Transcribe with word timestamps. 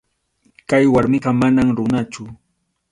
Kay 0.69 0.85
warmiqa 0.93 1.31
manam 1.41 1.67
runachu. 1.77 2.23